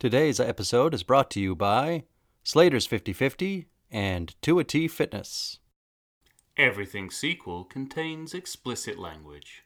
[0.00, 2.04] Today's episode is brought to you by
[2.42, 5.58] Slater's 5050 and To a T Fitness.
[6.56, 9.64] Everything sequel contains explicit language.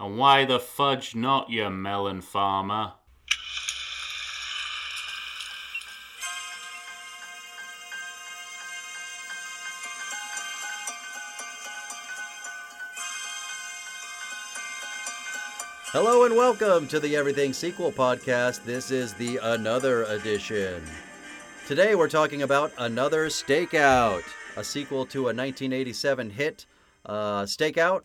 [0.00, 2.94] And why the fudge not, you melon farmer?
[15.98, 18.62] Hello and welcome to the Everything Sequel podcast.
[18.64, 20.84] This is the Another edition.
[21.66, 24.22] Today we're talking about Another Stakeout,
[24.58, 26.66] a sequel to a 1987 hit,
[27.06, 28.02] uh, Stakeout.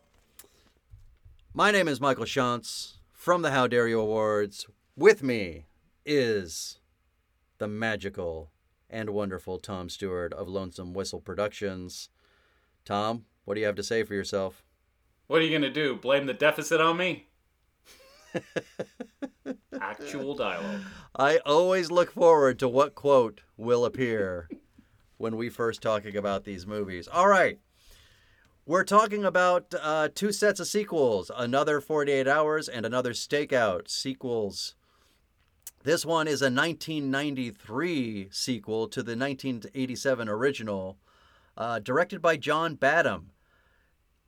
[1.53, 4.67] My name is Michael Shantz from the How Dare You Awards.
[4.95, 5.65] With me
[6.05, 6.79] is
[7.57, 8.51] the magical
[8.89, 12.07] and wonderful Tom Stewart of Lonesome Whistle Productions.
[12.85, 14.63] Tom, what do you have to say for yourself?
[15.27, 15.97] What are you gonna do?
[15.97, 17.27] Blame the deficit on me?
[19.79, 20.81] Actual dialogue.
[21.15, 24.49] I always look forward to what quote will appear
[25.17, 27.07] when we first talking about these movies.
[27.07, 27.59] All right.
[28.65, 34.75] We're talking about uh, two sets of sequels, another 48 Hours and another Stakeout sequels.
[35.83, 40.97] This one is a 1993 sequel to the 1987 original,
[41.57, 43.31] uh, directed by John Badham.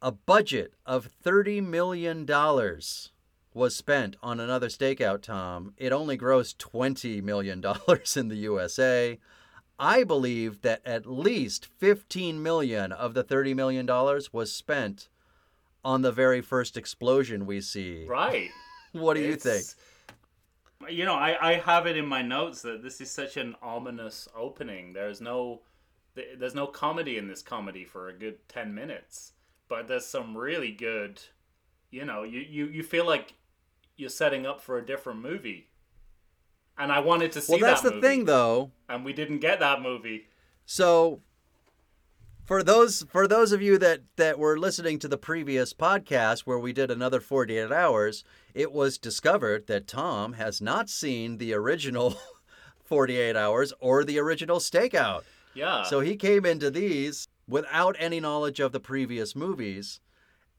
[0.02, 2.26] A budget of $30 million
[3.56, 5.74] was spent on another stakeout, Tom.
[5.78, 7.64] It only grossed $20 million
[8.16, 9.20] in the USA.
[9.80, 15.10] I believe that at least 15 million of the 30 million dollars was spent
[15.84, 18.06] on the very first explosion we see.
[18.08, 18.50] Right.
[18.94, 19.66] What do you think?
[20.88, 24.28] You know, I, I have it in my notes that this is such an ominous
[24.38, 24.94] opening.
[24.94, 25.62] There's no
[26.38, 29.34] there's no comedy in this comedy for a good 10 minutes,
[29.68, 31.22] but there's some really good,
[31.90, 33.34] you know, you, you, you feel like
[33.96, 35.70] you're setting up for a different movie.
[36.78, 38.72] And I wanted to see Well, that's that the movie, thing though.
[38.90, 40.28] and we didn't get that movie.
[40.66, 41.22] So
[42.46, 46.60] for those for those of you that that were listening to the previous podcast where
[46.60, 48.24] we did another 48 hours,
[48.54, 52.16] it was discovered that Tom has not seen the original
[52.86, 55.24] 48 hours or the original Stakeout.
[55.54, 55.84] Yeah.
[55.84, 60.00] So he came into these without any knowledge of the previous movies.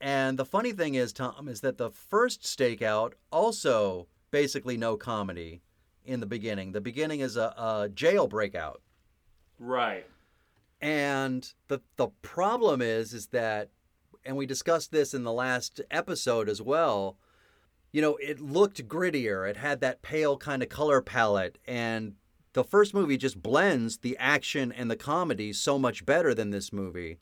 [0.01, 5.63] And the funny thing is, Tom, is that the first Stakeout also basically no comedy
[6.05, 6.73] in the beginning.
[6.73, 8.83] The beginning is a, a jail breakout.
[9.59, 10.07] right.
[10.81, 13.71] And the the problem is is that
[14.23, 17.17] and we discussed this in the last episode as well.
[17.93, 19.49] You know, it looked grittier.
[19.49, 22.17] It had that pale kind of color palette and
[22.55, 26.73] the first movie just blends the action and the comedy so much better than this
[26.73, 27.19] movie.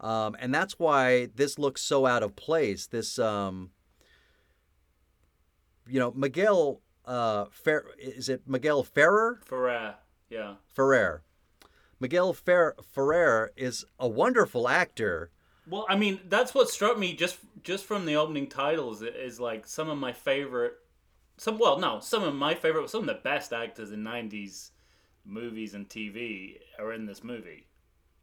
[0.00, 2.86] Um, and that's why this looks so out of place.
[2.86, 3.70] This um,
[5.88, 9.40] you know, Miguel uh Fer- is it Miguel Ferrer?
[9.44, 9.96] Ferrer.
[10.30, 10.54] Yeah.
[10.74, 11.22] Ferrer.
[12.00, 15.30] Miguel Fer- Ferrer is a wonderful actor.
[15.66, 19.66] Well, I mean, that's what struck me just just from the opening titles is like
[19.66, 20.74] some of my favorite
[21.36, 24.70] some well, no, some of my favorite some of the best actors in 90s
[25.24, 27.66] movies and TV are in this movie.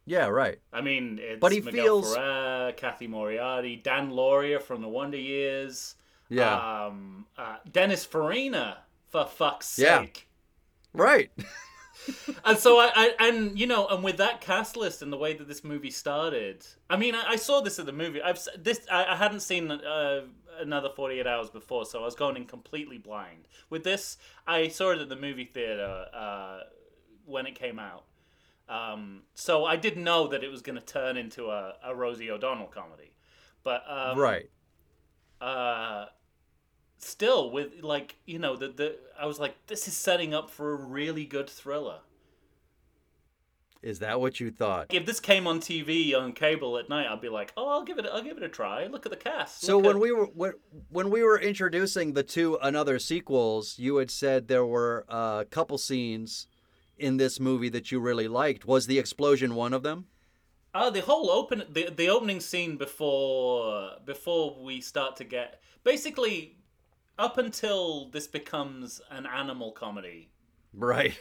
[0.06, 0.60] Yeah, right.
[0.74, 5.18] I mean, it's But he Miguel feels- Ferrer, Cathy Moriarty, Dan Lauria from The Wonder
[5.18, 5.96] Years,
[6.30, 6.86] Yeah.
[6.88, 8.80] um, uh, Dennis Farina,
[9.10, 10.02] for fuck's Yeah.
[10.02, 10.28] sake.
[10.94, 11.30] right.
[12.46, 15.34] and so I, I and you know and with that cast list and the way
[15.34, 18.80] that this movie started i mean i, I saw this at the movie i've this
[18.92, 20.22] i, I hadn't seen uh,
[20.60, 24.90] another 48 hours before so i was going in completely blind with this i saw
[24.92, 26.62] it at the movie theater uh,
[27.26, 28.06] when it came out
[28.72, 32.32] um, so i didn't know that it was going to turn into a, a rosie
[32.32, 33.12] o'donnell comedy
[33.64, 34.50] but um, right.
[35.42, 36.06] uh
[36.98, 40.72] still with like you know the the i was like this is setting up for
[40.74, 42.00] a really good thriller
[43.82, 44.94] Is that what you thought?
[44.94, 47.98] if this came on TV on cable at night, I'd be like, "Oh, I'll give
[47.98, 48.86] it, I'll give it a try.
[48.86, 50.54] Look at the cast." So Look when at- we were when,
[50.90, 55.80] when we were introducing the two another sequels, you had said there were a couple
[55.80, 56.46] scenes
[57.02, 58.66] in this movie that you really liked.
[58.66, 60.06] Was the explosion one of them?
[60.74, 66.58] oh, the whole open, the the opening scene before before we start to get basically
[67.20, 70.30] up until this becomes an animal comedy,
[70.74, 71.18] Right.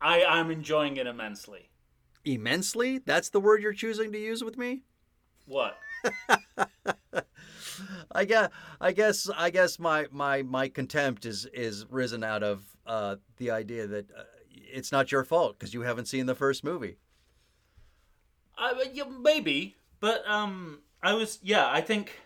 [0.00, 1.70] I I'm enjoying it immensely.
[2.24, 2.98] Immensely?
[2.98, 4.82] That's the word you're choosing to use with me?
[5.46, 5.76] What?
[8.12, 8.50] I guess
[8.80, 13.50] I guess I guess my my my contempt is is risen out of uh, the
[13.50, 14.22] idea that uh,
[14.72, 16.96] it's not your fault because you haven't seen the first movie.
[18.56, 21.68] I, yeah, maybe, but um, I was yeah.
[21.70, 22.20] I think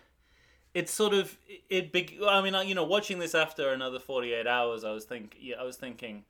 [0.73, 1.37] it's sort of
[1.69, 2.17] it big.
[2.27, 5.57] I mean, you know, watching this after another forty eight hours, I was think yeah,
[5.59, 6.25] I was thinking,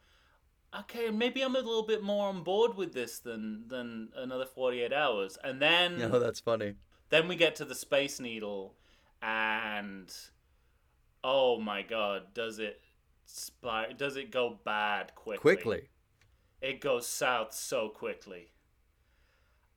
[0.81, 4.81] okay, maybe I'm a little bit more on board with this than than another forty
[4.81, 6.73] eight hours, and then You know, that's funny.
[7.09, 8.73] then we get to the Space Needle,
[9.21, 10.13] and
[11.23, 12.81] oh my god, does it
[13.25, 13.93] spy?
[13.97, 15.39] Does it go bad quickly?
[15.39, 15.81] Quickly.
[16.63, 18.47] It goes south so quickly.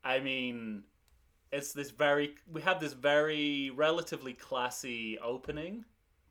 [0.04, 0.84] I mean,
[1.52, 5.84] it's this very we have this very relatively classy opening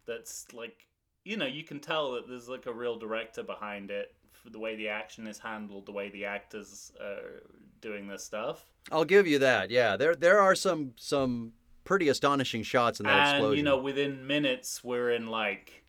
[0.07, 0.87] that's like
[1.25, 4.59] you know you can tell that there's like a real director behind it for the
[4.59, 7.43] way the action is handled the way the actors are
[7.81, 9.71] doing this stuff I'll give you that.
[9.71, 11.53] Yeah, there there are some some
[11.83, 13.57] pretty astonishing shots in that and explosion.
[13.57, 15.83] you know within minutes we're in like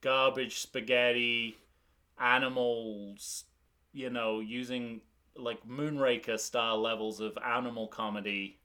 [0.00, 1.58] garbage spaghetti
[2.20, 3.44] animals
[3.92, 5.00] you know using
[5.36, 8.58] like moonraker style levels of animal comedy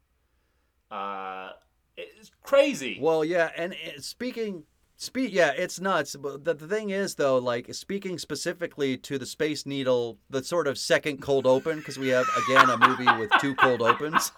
[0.91, 1.49] uh
[1.95, 4.63] it's crazy Well, yeah, and uh, speaking,
[4.97, 6.15] speak, yeah, it's nuts.
[6.15, 10.65] But the, the thing is, though, like speaking specifically to the Space Needle, the sort
[10.67, 14.31] of second cold open, because we have again a movie with two cold opens,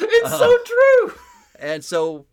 [0.00, 0.38] it's Uh-huh.
[0.38, 1.18] so true
[1.60, 2.26] and so,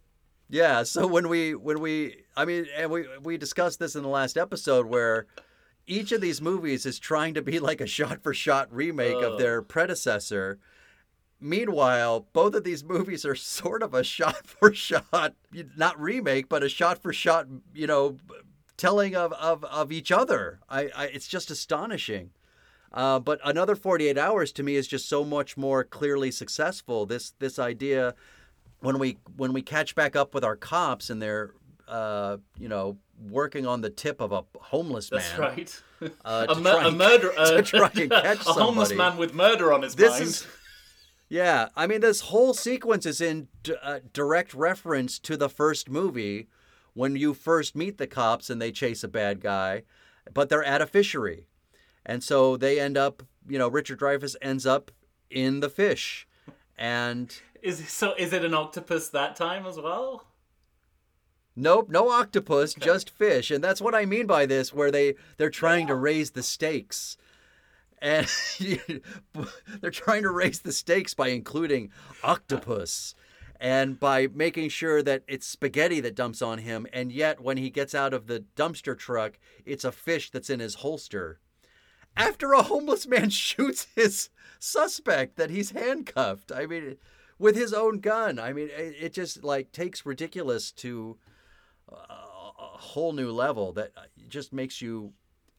[0.49, 4.09] yeah, so when we when we, I mean, and we we discussed this in the
[4.09, 5.27] last episode where.
[5.85, 9.37] Each of these movies is trying to be like a shot for shot remake of
[9.37, 10.59] their predecessor.
[11.39, 15.35] Meanwhile, both of these movies are sort of a shot for shot,
[15.75, 18.17] not remake, but a shot for shot, you know,
[18.77, 20.59] telling of, of, of each other.
[20.69, 22.31] I, I it's just astonishing.
[22.93, 27.05] Uh, but another 48 hours to me is just so much more clearly successful.
[27.05, 28.13] This this idea
[28.81, 31.55] when we when we catch back up with our cops and they're
[31.93, 32.97] uh, you know
[33.29, 35.21] working on the tip of a homeless man.
[35.21, 35.81] that's right
[36.25, 39.81] Uh, a, mur- a murder to try and catch a homeless man with murder on
[39.83, 40.47] his This mind is
[41.29, 45.89] Yeah, I mean, this whole sequence is in d- uh, direct reference to the first
[45.89, 46.47] movie
[46.93, 49.83] when you first meet the cops and they chase a bad guy,
[50.33, 51.47] but they're at a fishery.
[52.05, 54.91] And so they end up, you know, Richard Dreyfuss ends up
[55.29, 56.27] in the fish.
[56.77, 58.13] And Is so?
[58.17, 60.25] Is it an octopus that time as well?
[61.55, 63.51] Nope, no octopus, just fish.
[63.51, 67.17] And that's what I mean by this, where they, they're trying to raise the stakes.
[68.01, 68.27] And
[69.81, 71.91] they're trying to raise the stakes by including
[72.23, 73.15] octopus
[73.59, 76.85] and by making sure that it's spaghetti that dumps on him.
[76.91, 80.59] And yet, when he gets out of the dumpster truck, it's a fish that's in
[80.59, 81.39] his holster.
[82.17, 84.29] After a homeless man shoots his
[84.59, 86.51] suspect that he's handcuffed.
[86.51, 86.97] I mean,
[87.39, 88.39] with his own gun.
[88.39, 91.17] I mean, it just like takes ridiculous to
[91.93, 93.91] a, whole new level that
[94.27, 95.13] just makes you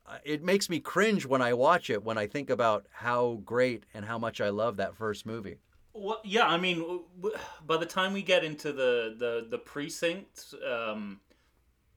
[0.06, 3.84] uh, it makes me cringe when I watch it when I think about how great
[3.94, 5.56] and how much I love that first movie.
[5.94, 7.00] Well, yeah, I mean,
[7.66, 11.20] by the time we get into the the the precinct, um,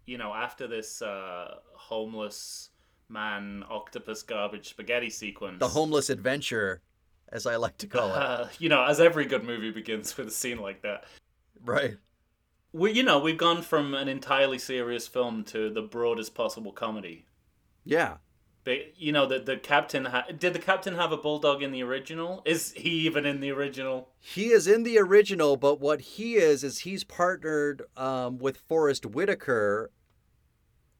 [0.06, 2.70] you know, after this uh, homeless
[3.10, 6.82] man octopus garbage spaghetti sequence, The homeless adventure,
[7.30, 8.18] as I like to call it.
[8.18, 11.06] uh, you know, as every good movie begins with a scene like that.
[11.64, 11.98] Right.
[12.74, 17.26] We, you know, we've gone from an entirely serious film to the broadest possible comedy.
[17.86, 18.18] Yeah.
[18.68, 21.82] But you know, the the captain ha- did the captain have a bulldog in the
[21.84, 22.42] original?
[22.44, 24.10] Is he even in the original?
[24.20, 29.06] He is in the original, but what he is is he's partnered um, with Forest
[29.06, 29.90] Whitaker,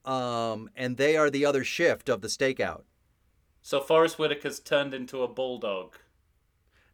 [0.06, 2.84] um, and they are the other shift of the stakeout.
[3.62, 5.98] So Forest Whitaker's turned into a bulldog.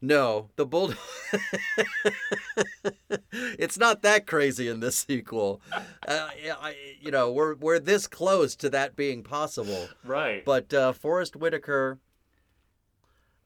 [0.04, 0.94] No, the bull.
[3.32, 5.62] it's not that crazy in this sequel.
[6.06, 6.28] Uh,
[6.62, 9.88] I, you know, we're we're this close to that being possible.
[10.04, 10.44] Right.
[10.44, 12.00] But uh, Forest Whitaker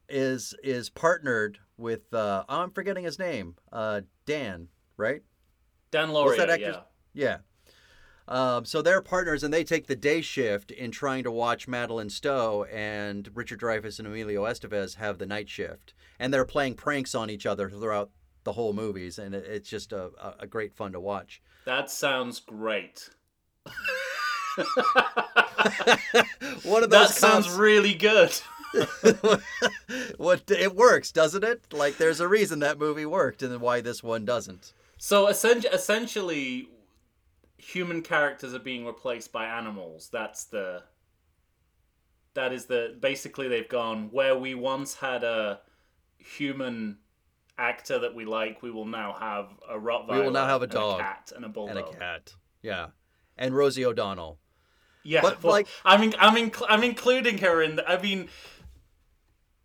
[0.09, 3.55] is is partnered with uh, oh, I'm forgetting his name.
[3.71, 5.21] Uh, Dan, right?
[5.91, 6.79] Dan Lauria, yeah.
[7.13, 7.37] Yeah.
[8.27, 12.09] Um, so they're partners, and they take the day shift in trying to watch Madeline
[12.09, 17.15] Stowe, and Richard Dreyfuss and Emilio Estevez have the night shift, and they're playing pranks
[17.15, 18.11] on each other throughout
[18.43, 21.41] the whole movies, and it's just a, a, great fun to watch.
[21.65, 23.09] That sounds great.
[26.63, 28.31] One of That sounds cops- really good.
[30.17, 31.73] what it works, doesn't it?
[31.73, 34.73] Like there's a reason that movie worked, and why this one doesn't.
[34.97, 36.69] So essentially,
[37.67, 40.09] human characters are being replaced by animals.
[40.11, 40.83] That's the.
[42.33, 45.59] That is the basically they've gone where we once had a
[46.17, 46.99] human
[47.57, 48.61] actor that we like.
[48.61, 50.17] We will now have a Rottweiler.
[50.19, 51.77] We will now have a and dog cat, and a bulldog.
[51.77, 52.87] And a cat, yeah,
[53.37, 54.37] and Rosie O'Donnell.
[55.03, 57.77] Yeah, But, well, like- I mean, I'm inc- I'm including her in.
[57.77, 58.29] The, I mean,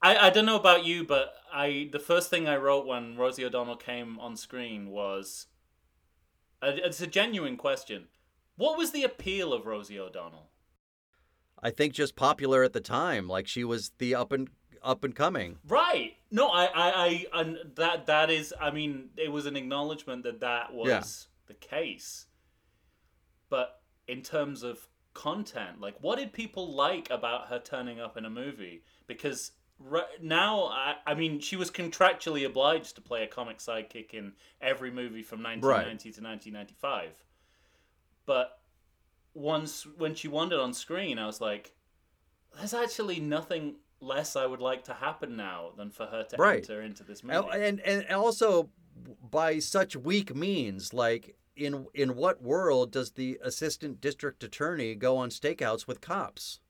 [0.01, 3.45] I I don't know about you, but I the first thing I wrote when Rosie
[3.45, 5.47] O'Donnell came on screen was,
[6.63, 8.05] Uh, it's a genuine question.
[8.57, 10.51] What was the appeal of Rosie O'Donnell?
[11.61, 14.49] I think just popular at the time, like she was the up and
[14.83, 15.59] up and coming.
[15.67, 16.17] Right.
[16.31, 16.73] No, I, I,
[17.35, 18.53] I, and that, that is.
[18.61, 21.03] I mean, it was an acknowledgement that that was Yeah.
[21.47, 22.27] the case.
[23.49, 28.25] But in terms of content, like, what did people like about her turning up in
[28.25, 28.83] a movie?
[29.07, 29.53] Because
[29.85, 34.33] right now, I, I mean, she was contractually obliged to play a comic sidekick in
[34.61, 37.11] every movie from 1990 to 1995.
[38.27, 38.61] But
[39.35, 41.75] once when she wandered on screen, I was like,
[42.57, 46.59] there's actually nothing less I would like to happen now than for her to Right.
[46.69, 47.49] enter into this movie.
[47.53, 48.71] And, and and also
[49.31, 55.17] by such weak means, like in in what world does the assistant district attorney go
[55.17, 56.61] on stakeouts with cops?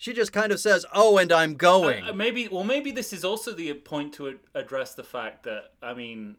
[0.00, 3.22] She just kind of says, "Oh, and I'm going." Uh, maybe, well, maybe this is
[3.22, 6.36] also the point to address the fact that I mean,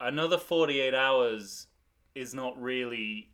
[0.00, 1.66] another forty-eight hours
[2.14, 3.28] is not really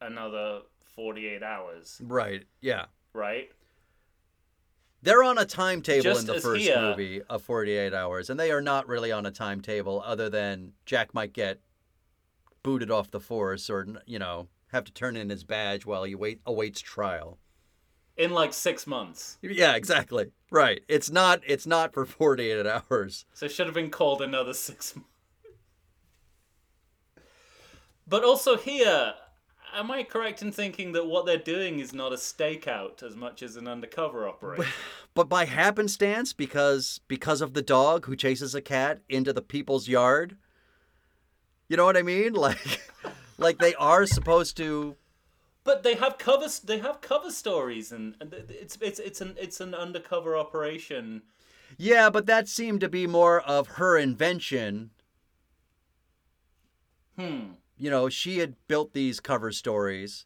[0.00, 2.44] another forty-eight hours, right?
[2.62, 2.86] Yeah.
[3.12, 3.50] right?
[5.02, 8.50] They're on a timetable Just in the first here- movie of 48 hours, and they
[8.50, 11.60] are not really on a timetable other than Jack might get
[12.64, 16.16] booted off the force or, you know, have to turn in his badge while he
[16.16, 17.38] wait awaits trial.
[18.18, 20.32] In like six months, Yeah, exactly.
[20.50, 20.80] Right.
[20.88, 23.24] It's not it's not for 48 hours.
[23.32, 25.08] so it should have been called another six months.
[28.06, 29.14] But also here,
[29.74, 33.42] am I correct in thinking that what they're doing is not a stakeout as much
[33.42, 34.66] as an undercover operation?
[35.14, 39.88] But by happenstance because because of the dog who chases a cat into the people's
[39.88, 40.36] yard.
[41.68, 42.32] You know what I mean?
[42.38, 42.80] Like
[43.36, 44.96] like they are supposed to
[45.68, 46.60] But they have covers.
[46.60, 51.20] They have cover stories, and, and it's it's it's an it's an undercover operation.
[51.76, 54.92] Yeah, but that seemed to be more of her invention.
[57.18, 57.52] Hmm.
[57.76, 60.24] You know, she had built these cover stories.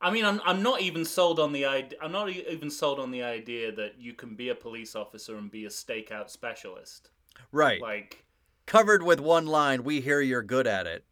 [0.00, 1.98] I mean, I'm I'm not even sold on the idea.
[2.00, 5.50] I'm not even sold on the idea that you can be a police officer and
[5.50, 7.10] be a stakeout specialist.
[7.50, 7.80] Right.
[7.82, 8.24] Like,
[8.64, 11.04] Covered with one line, we hear you're good at it.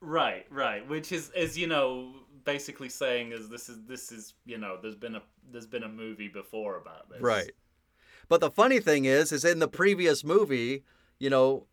[0.00, 0.86] right, right.
[0.88, 2.14] Which is is you know
[2.48, 5.88] basically saying is this is this is you know there's been a there's been a
[5.88, 7.20] movie before about this.
[7.20, 7.52] Right.
[8.26, 10.82] But the funny thing is, is in the previous movie,
[11.18, 11.66] you know,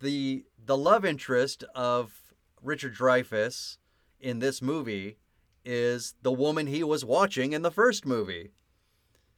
[0.00, 3.78] the the love interest of Richard Dreyfuss
[4.20, 5.16] in this movie
[5.64, 8.50] is the woman he was watching in the first movie.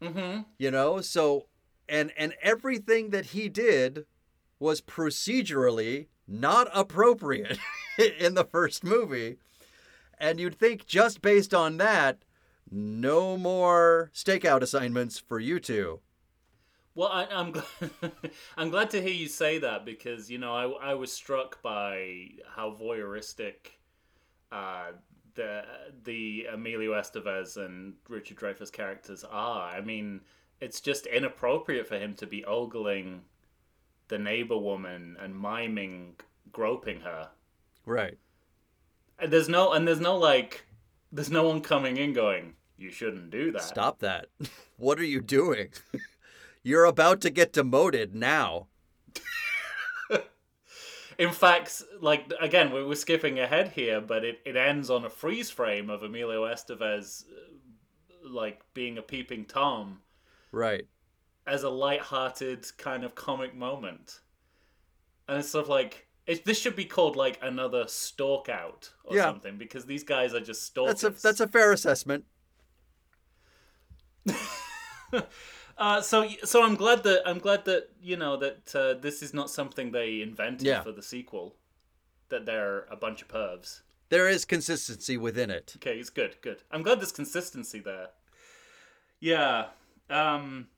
[0.00, 0.40] Mm-hmm.
[0.58, 1.46] You know, so
[1.88, 4.06] and and everything that he did
[4.58, 7.58] was procedurally not appropriate
[8.18, 9.38] in the first movie.
[10.22, 12.22] And you'd think just based on that,
[12.70, 15.98] no more stakeout assignments for you two.
[16.94, 17.66] Well, I, I'm glad,
[18.56, 22.28] I'm glad to hear you say that because you know I I was struck by
[22.46, 23.72] how voyeuristic
[24.52, 24.92] uh,
[25.34, 25.64] the
[26.04, 29.74] the Emilio Estevez and Richard Dreyfuss characters are.
[29.74, 30.20] I mean,
[30.60, 33.22] it's just inappropriate for him to be ogling
[34.06, 36.14] the neighbor woman and miming
[36.52, 37.30] groping her.
[37.86, 38.18] Right.
[39.26, 40.64] There's no and there's no like
[41.10, 43.62] there's no one coming in going you shouldn't do that.
[43.62, 44.26] Stop that.
[44.76, 45.68] what are you doing?
[46.64, 48.66] You're about to get demoted now.
[51.18, 55.10] In fact, like again, we we're skipping ahead here, but it, it ends on a
[55.10, 60.00] freeze frame of Emilio Estevez, uh, like being a peeping tom,
[60.50, 60.86] Right.
[61.46, 64.20] as a light-hearted kind of comic moment,
[65.28, 69.16] and it's sort of like it, this should be called like another stalk out or
[69.16, 69.24] Yeah.
[69.24, 71.00] something because these guys are just stalkers.
[71.00, 72.24] That's a that's a fair assessment.
[75.78, 79.32] Uh, so so I'm glad that I'm glad that you know that uh, this is
[79.32, 80.82] not something they invented Yeah.
[80.82, 81.56] for the sequel.
[82.28, 83.80] That they're a bunch of pervs.
[84.10, 85.72] There is consistency within it.
[85.76, 86.62] Okay, it's good, good.
[86.70, 88.08] I'm glad there's consistency there.
[89.18, 89.68] Yeah.
[90.10, 90.68] Um.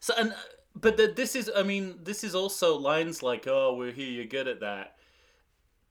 [0.00, 0.36] So and uh,
[0.80, 4.24] but the, this is, I mean, this is also lines like, "Oh, we're here, you're
[4.26, 4.96] good at that."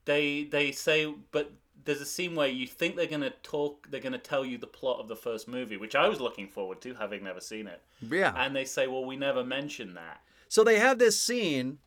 [0.06, 1.52] They they say, but
[1.84, 5.00] there's a scene where you think they're gonna talk, they're gonna tell you the plot
[5.00, 7.82] of the first movie, which I was looking forward to, having never seen it.
[8.02, 8.34] Yeah.
[8.38, 11.80] And they say, "Well, we never mentioned that." So they have this scene.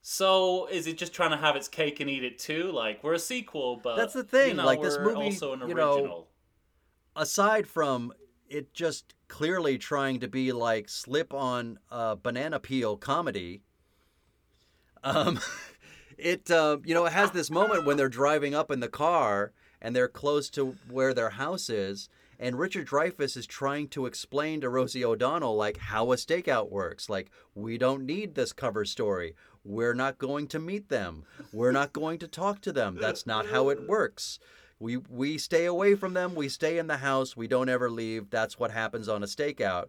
[0.00, 2.72] So is it just trying to have its cake and eat it too?
[2.72, 5.68] Like we're a sequel, but That's the thing, You know, like, this movie, also an
[5.68, 6.28] you know, original.
[7.14, 8.12] aside from
[8.52, 13.62] it just clearly trying to be like slip on a banana peel comedy
[15.02, 15.40] um
[16.18, 19.52] it uh, you know it has this moment when they're driving up in the car
[19.80, 24.60] and they're close to where their house is And Richard Dreyfuss is trying to explain
[24.60, 27.08] to Rosie O'Donnell like how a stakeout works.
[27.08, 29.34] Like we don't need this cover story.
[29.64, 31.24] We're not going to meet them.
[31.52, 32.98] We're not going to talk to them.
[33.00, 34.40] That's not how it works.
[34.82, 36.34] We we stay away from them.
[36.34, 37.36] We stay in the house.
[37.36, 38.30] We don't ever leave.
[38.30, 39.86] That's what happens on a stakeout.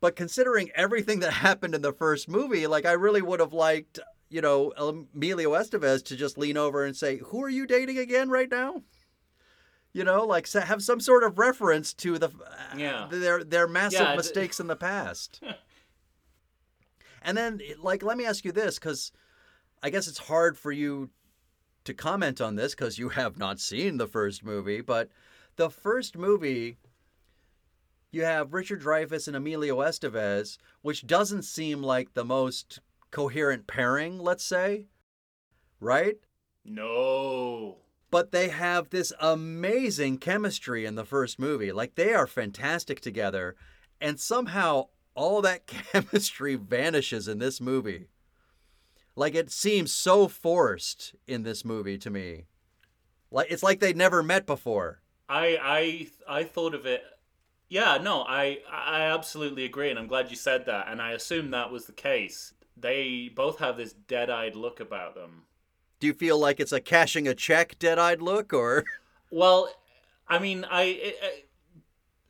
[0.00, 4.00] But considering everything that happened in the first movie, like I really would have liked,
[4.30, 8.30] you know, Emilio Estevez to just lean over and say, "Who are you dating again
[8.30, 8.82] right now?"
[9.92, 13.06] You know, like have some sort of reference to the uh, Yeah.
[13.10, 15.42] their their massive Yeah, mistakes in the past.
[17.22, 19.12] and then, like, let me ask you this, because
[19.82, 21.10] I guess it's hard for you
[21.90, 25.10] to comment on this because you have not seen the first movie, but
[25.56, 26.78] the first movie
[28.12, 32.80] you have Richard Dreyfuss and Emilio Estevez, which doesn't seem like the most
[33.10, 34.86] coherent pairing, let's say,
[35.80, 36.16] right?
[36.64, 37.78] No.
[38.10, 41.70] But they have this amazing chemistry in the first movie.
[41.72, 43.54] Like they are fantastic together,
[44.00, 48.06] and somehow all that chemistry vanishes in this movie.
[49.20, 52.46] Like it seems so forced in this movie to me.
[53.30, 55.02] Like it's like they'd never met before.
[55.28, 57.02] I I I thought of it.
[57.68, 60.88] Yeah, no, I I absolutely agree, and I'm glad you said that.
[60.88, 62.54] And I assume that was the case.
[62.74, 65.42] They both have this dead-eyed look about them.
[65.98, 68.86] Do you feel like it's a cashing a check dead-eyed look or
[69.30, 69.68] Well,
[70.28, 71.49] I mean, I it, it,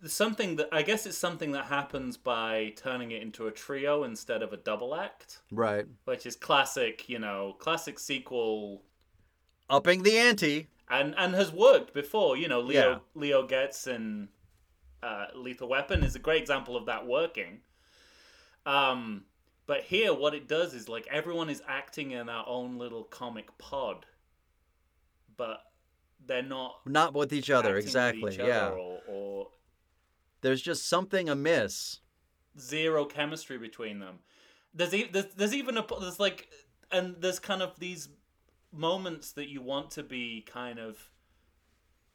[0.06, 4.42] something that I guess it's something that happens by turning it into a trio instead
[4.42, 5.86] of a double act, Right.
[6.04, 8.82] which is classic, you know, classic sequel
[9.68, 10.68] Upping the ante.
[10.88, 12.36] and and has worked before.
[12.36, 12.98] You know, Leo Yeah.
[13.14, 14.28] Leo Getz and
[15.02, 17.60] uh, Lethal Weapon is a great example of that working.
[18.66, 19.24] Um,
[19.66, 23.56] but here, what it does is like everyone is acting in their own little comic
[23.58, 24.04] pod,
[25.36, 25.60] but
[26.26, 28.32] they're not Not with each other, acting with exactly.
[28.34, 28.66] each yeah.
[28.66, 29.48] other or, or
[30.40, 32.00] There's just something amiss.
[32.58, 34.20] zero chemistry between them.
[34.74, 36.48] There's e- there's, there's even a there's like
[36.90, 38.08] and there's kind of these
[38.72, 41.10] moments that you want to be kind of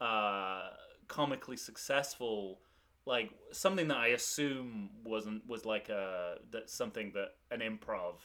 [0.02, 0.70] uh
[1.08, 2.60] comically successful
[3.06, 8.16] like something that I assume wasn't was like a that something that an improv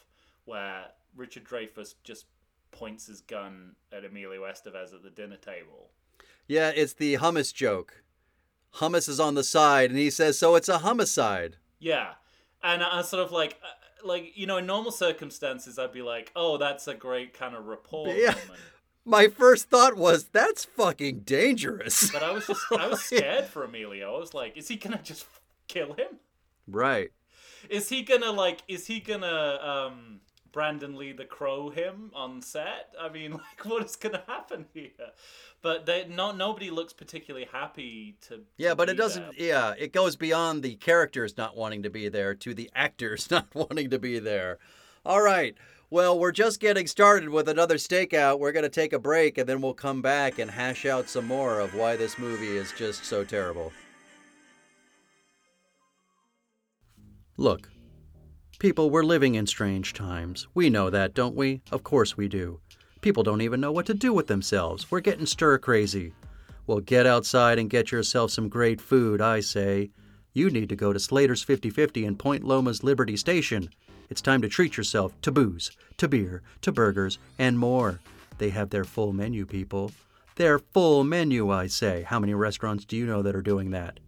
[0.46, 2.26] where Richard Dreyfuss just
[2.70, 5.90] points his gun at Emilio Estevez at the dinner table.
[6.46, 8.02] Yeah, it's the hummus joke.
[8.76, 12.12] Hummus is on the side, and he says, "So it's a homicide." Yeah,
[12.62, 16.30] and I, sort of like, uh, like you know, in normal circumstances, I'd be like,
[16.36, 18.30] "Oh, that's a great kind of rapport Yeah.
[18.34, 18.60] moment."
[19.04, 23.64] My first thought was, "That's fucking dangerous." But I was just, I was scared for
[23.64, 24.14] Emilio.
[24.14, 25.26] I was like, "Is he gonna just
[25.68, 26.18] kill him?
[26.68, 27.10] right.
[27.68, 28.62] Is he gonna like?
[28.68, 30.20] Is he gonna um
[30.52, 32.94] Brandon Lee the Crow him on set?
[33.00, 34.90] I mean, like, what is gonna happen here?"
[35.62, 38.40] But they, no, nobody looks particularly happy to.
[38.56, 39.36] Yeah, to but it doesn't.
[39.36, 39.46] there.
[39.48, 43.46] Yeah, it goes beyond the characters not wanting to be there to the actors not
[43.54, 44.58] wanting to be there.
[45.04, 45.54] All right.
[45.92, 48.38] Well, we're just getting started with another stakeout.
[48.38, 51.26] We're going to take a break and then we'll come back and hash out some
[51.26, 53.72] more of why this movie is just so terrible.
[57.36, 57.68] Look,
[58.60, 60.46] people, we're living in strange times.
[60.54, 61.62] We know that, don't we?
[61.72, 62.60] Of course we do.
[63.00, 64.90] People don't even know what to do with themselves.
[64.90, 66.12] We're getting stir crazy.
[66.66, 69.90] Well, get outside and get yourself some great food, I say.
[70.34, 73.70] You need to go to Slater's 50/50 in Point Loma's Liberty Station.
[74.10, 78.00] It's time to treat yourself to booze, to beer, to burgers, and more.
[78.36, 79.90] They have their full menu, people.
[80.36, 82.02] Their full menu, I say.
[82.02, 84.00] How many restaurants do you know that are doing that?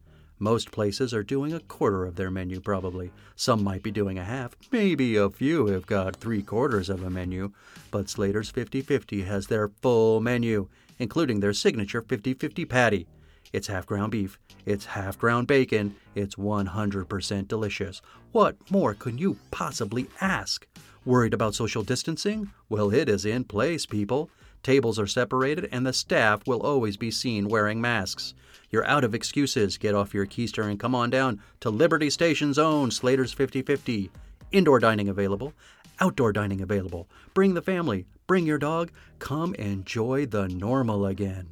[0.42, 3.12] Most places are doing a quarter of their menu, probably.
[3.37, 4.57] Some might be doing a half.
[4.72, 7.52] Maybe a few have got three quarters of a menu.
[7.92, 10.66] But Slater's 50 50 has their full menu,
[10.98, 13.07] including their signature 50 50 patty.
[13.52, 18.02] It's half ground beef, it's half ground bacon, it's 100% delicious.
[18.33, 20.66] What more could you possibly ask?
[21.05, 22.50] Worried about social distancing?
[22.68, 24.28] Well, it is in place, people.
[24.62, 28.35] Tables are separated, and the staff will always be seen wearing masks.
[28.70, 29.77] You're out of excuses.
[29.77, 34.11] Get off your keister and come on down to Liberty Station's own Slater's 50/50.
[34.53, 35.53] Indoor dining available,
[36.01, 37.09] outdoor dining available.
[37.35, 38.90] Bring the family, bring your dog.
[39.18, 41.48] Come enjoy the normal again.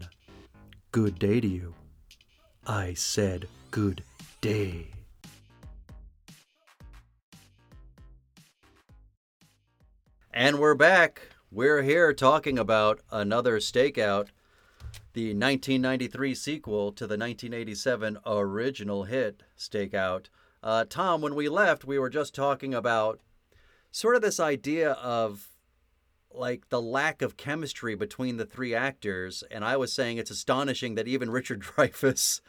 [0.92, 1.75] Good day to you.
[2.66, 4.03] I said good
[4.40, 4.92] day.
[10.33, 11.23] And we're back.
[11.52, 14.28] We're here talking about another stakeout,
[15.14, 20.26] the 1993 sequel to the 1987 original hit Stakeout.
[20.62, 23.18] Uh, Tom, when we left, we were just talking about
[23.90, 25.48] sort of this idea of
[26.32, 30.94] like the lack of chemistry between the three actors, and I was saying it's astonishing
[30.94, 32.42] that even Richard Dreyfuss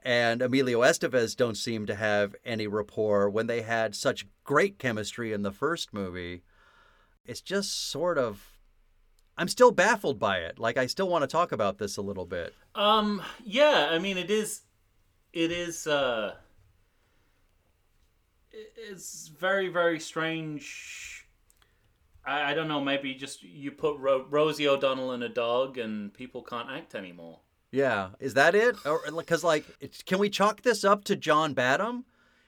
[0.00, 5.32] and Emilio Estevez don't seem to have any rapport when they had such great chemistry
[5.32, 6.44] in the first movie.
[7.26, 8.50] It's just sort of
[9.36, 10.58] I'm still baffled by it.
[10.58, 12.54] Like I still want to talk about this a little bit.
[12.74, 14.62] Um yeah, I mean it is
[15.32, 16.34] it is uh
[18.52, 21.26] it's very very strange
[22.24, 26.14] I, I don't know maybe just you put Ro- rosie o'donnell in a dog and
[26.14, 27.40] people can't act anymore
[27.72, 28.76] Yeah, is that it?
[28.86, 32.04] Or because like, it's, can we chalk this up to John Badham?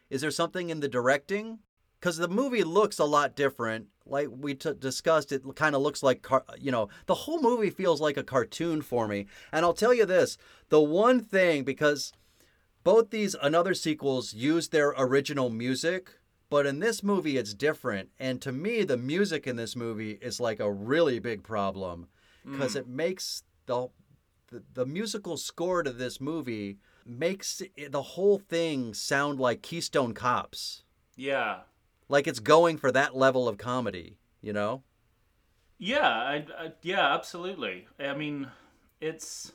[0.08, 1.58] Is there something in the directing?
[1.98, 3.88] Because the movie looks a lot different.
[4.06, 7.70] Like we t- discussed, it kind of looks like car- you know the whole movie
[7.70, 9.26] feels like a cartoon for me.
[9.52, 10.38] And I'll tell you this:
[10.68, 12.12] the one thing because
[12.84, 16.10] both these another sequels use their original music,
[16.48, 18.10] but in this movie it's different.
[18.18, 22.08] And to me, the music in this movie is like a really big problem
[22.44, 22.80] because mm.
[22.80, 23.88] it makes the
[24.48, 30.14] the, the musical score to this movie makes it, the whole thing sound like Keystone
[30.14, 30.84] Cops.
[31.16, 31.60] yeah
[32.08, 34.82] Like it's going for that level of comedy, you know?
[35.78, 37.86] Yeah, I, I, yeah, absolutely.
[37.98, 38.48] I mean,
[39.00, 39.52] it's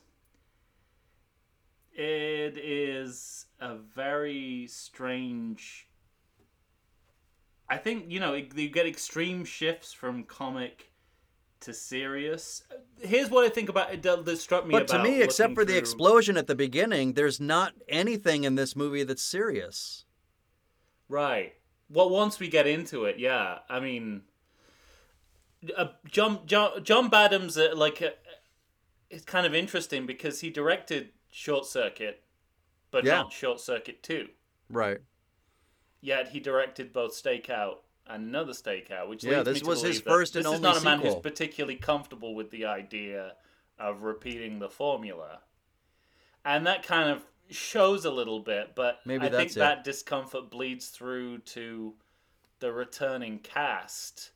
[1.93, 5.87] it is a very strange.
[7.69, 10.91] I think you know you get extreme shifts from comic
[11.61, 12.63] to serious.
[12.99, 15.77] Here's what I think about it that struck me But to me, except for the
[15.77, 20.05] explosion at the beginning, there's not anything in this movie that's serious.
[21.09, 21.53] Right.
[21.91, 23.59] Well, once we get into it, yeah.
[23.69, 24.23] I mean,
[25.75, 28.11] uh, John John John Badham's uh, like uh,
[29.09, 32.23] it's kind of interesting because he directed Short Circuit,
[32.91, 33.17] but Yeah.
[33.23, 34.29] not Short Circuit Two.
[34.69, 34.99] Right.
[35.99, 40.45] Yet he directed both Stakeout and another Stakeout, which Yeah, this was his first and
[40.45, 43.35] this is only not a man who's particularly comfortable with the idea
[43.77, 45.41] of repeating the formula,
[46.45, 48.75] and that kind of shows a little bit.
[48.75, 49.55] But Maybe I think it.
[49.55, 51.93] that discomfort bleeds through to
[52.59, 54.31] the returning cast,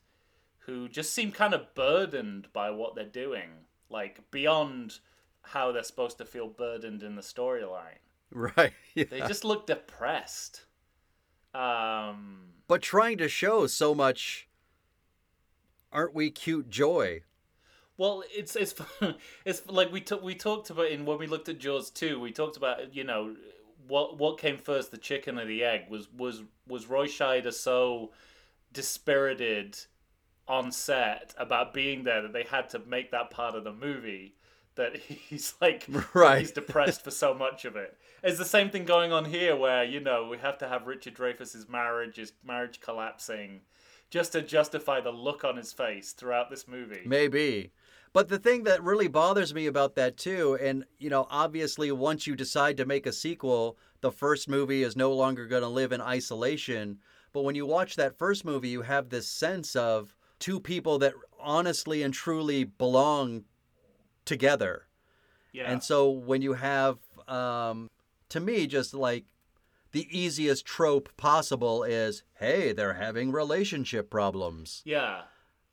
[0.60, 3.50] who just seem kind of burdened by what they're doing,
[3.88, 4.98] like beyond
[5.42, 7.98] how they're supposed to feel burdened in the storyline.
[8.32, 8.72] Right.
[8.92, 9.04] Yeah.
[9.08, 10.64] They just look depressed.
[11.54, 14.48] Um, but trying to show so much
[15.92, 17.22] aren't we cute joy?
[17.98, 18.74] Well, it's it's
[19.44, 22.20] it's like we took we talked about in when we looked at Jaws two.
[22.20, 23.34] We talked about you know
[23.88, 25.82] what what came first, the chicken or the egg?
[25.88, 28.12] Was was was Roy Scheider so
[28.72, 29.78] dispirited
[30.48, 34.34] on set about being there that they had to make that part of the movie
[34.76, 36.40] that he's like Right.
[36.40, 37.96] he's depressed for so much of it.
[38.22, 41.14] It's the same thing going on here where you know we have to have Richard
[41.14, 43.62] Dreyfuss's marriage his marriage collapsing
[44.10, 47.02] just to justify the look on his face throughout this movie.
[47.04, 47.72] Maybe.
[48.16, 52.26] But the thing that really bothers me about that too, and you know, obviously once
[52.26, 55.92] you decide to make a sequel, the first movie is no longer going to live
[55.92, 56.96] in isolation.
[57.34, 61.12] But when you watch that first movie, you have this sense of two people that
[61.38, 63.44] honestly and truly belong
[64.24, 64.86] together.
[65.52, 65.70] Yeah.
[65.70, 66.96] And so when you have,
[67.28, 67.90] um,
[68.30, 69.26] to me, just like
[69.92, 74.80] the easiest trope possible is, hey, they're having relationship problems.
[74.86, 75.24] Yeah.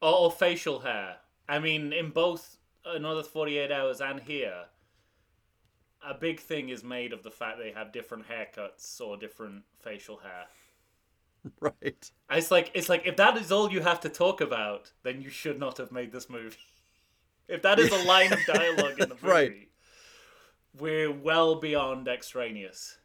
[0.01, 1.19] Or, or facial hair.
[1.47, 4.65] I mean, in both Another 48 Hours and here,
[6.05, 10.17] a big thing is made of the fact they have different haircuts or different facial
[10.17, 10.45] hair.
[11.59, 12.09] Right.
[12.31, 15.29] It's like it's like if that is all you have to talk about, then you
[15.29, 16.55] should not have made this movie.
[17.49, 19.69] if that is a line of dialogue in the movie, Right.
[20.79, 22.97] we're well beyond extraneous.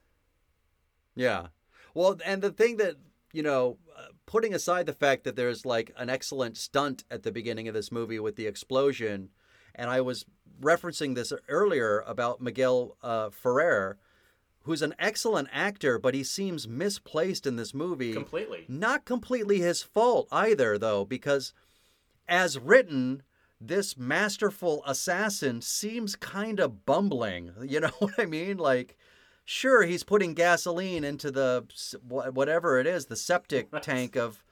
[1.17, 1.49] Yeah.
[1.95, 2.95] Well, and the thing that,
[3.33, 7.33] you know, uh, putting aside the fact that there's like an excellent stunt at the
[7.33, 9.31] beginning of this movie with the explosion,
[9.75, 10.25] and I was
[10.61, 13.99] referencing this earlier about Miguel uh, Ferrer,
[14.63, 18.13] who's an excellent actor, but he seems misplaced in this movie.
[18.13, 18.65] Completely.
[18.69, 21.53] Not completely his fault either, though, because
[22.29, 23.23] as written,
[23.61, 27.53] this masterful assassin seems kind of bumbling.
[27.63, 28.59] You know what I mean?
[28.59, 28.97] Like,
[29.49, 31.65] sure, he's putting gasoline into the
[32.07, 34.45] whatever it is, the septic tank of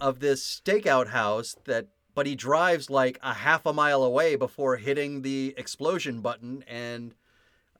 [0.00, 4.76] of this stakeout house that but he drives like a half a mile away before
[4.76, 7.14] hitting the explosion button and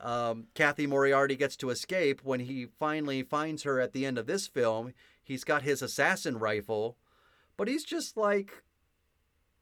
[0.01, 4.27] um, Cathy Moriarty gets to escape when he finally finds her at the end of
[4.27, 4.93] this film.
[5.25, 6.97] He's got his assassin rifle,
[7.57, 8.63] but he's just like,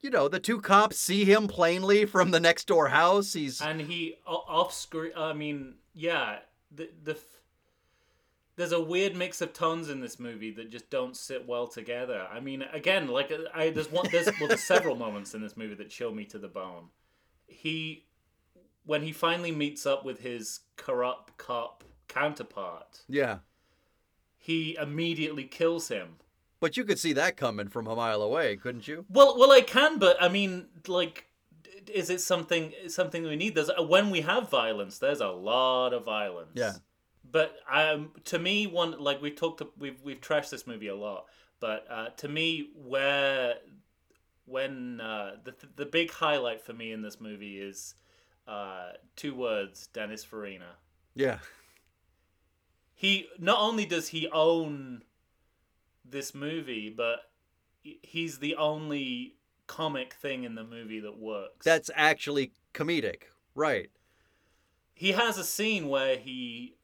[0.01, 3.33] you know, the two cops see him plainly from the next door house.
[3.33, 5.12] He's and he off screen.
[5.16, 6.40] I mean, yeah,
[6.74, 7.40] the the f-
[8.57, 12.26] there's a weird mix of tones in this movie that just don't sit well together.
[12.33, 15.74] I mean, again, like I there's one there's well there's several moments in this movie
[15.74, 16.88] that chill me to the bone.
[17.46, 18.07] He
[18.85, 23.38] when he finally meets up with his corrupt cop counterpart, Yeah.
[24.38, 26.16] he immediately kills him.
[26.61, 29.05] But you could see that coming from a mile away, couldn't you?
[29.11, 31.25] Well, well, I can, but I mean, like,
[31.90, 33.55] is it something something we need?
[33.55, 36.53] There's when we have violence, there's a lot of violence.
[36.55, 36.72] Yeah.
[37.31, 41.27] But um, to me, one like we've talked, we've we've trashed this movie a lot,
[41.61, 43.55] but uh, to me, where
[44.44, 47.94] when uh, the the big highlight for me in this movie is
[48.46, 50.77] uh, two words: Dennis Farina.
[51.14, 51.38] Yeah.
[52.94, 55.03] He not only does he own
[56.05, 57.31] this movie, but
[57.83, 59.36] he's the only
[59.66, 61.64] comic thing in the movie that works.
[61.64, 63.22] That's actually comedic.
[63.55, 63.90] Right.
[64.94, 66.74] he has a scene where he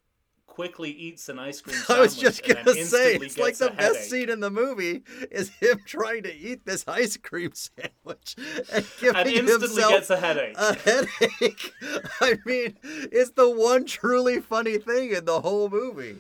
[0.47, 4.03] quickly eats an ice cream I was just gonna say, it's like the best headache.
[4.11, 8.37] scene in the movie is him trying to eat this ice cream sandwich
[8.73, 10.55] and giving and instantly himself gets a headache.
[10.59, 11.73] a headache.
[12.21, 16.17] I mean, it's the one truly funny thing in the whole movie.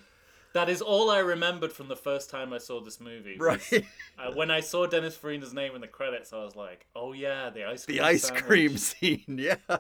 [0.55, 3.37] That is all I remembered from the first time I saw this movie.
[3.39, 3.85] was, Right.
[4.19, 7.51] Uh, when I saw Dennis Farina's name in the credits, I was like, "Oh yeah,
[7.51, 8.45] the ice cream." The ice sandwich.
[8.45, 9.57] cream scene, yeah.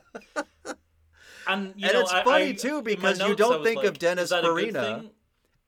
[1.46, 4.24] And you And know, it's I- funny, I- too, because you don't think of Dennis
[4.24, 5.10] is that a good Farina?